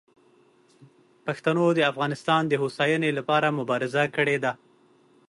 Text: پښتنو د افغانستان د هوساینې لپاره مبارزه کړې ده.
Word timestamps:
پښتنو 1.25 1.65
د 1.77 1.79
افغانستان 1.91 2.41
د 2.47 2.53
هوساینې 2.61 3.09
لپاره 3.17 3.55
مبارزه 3.59 4.03
کړې 4.15 4.37
ده. 4.43 4.51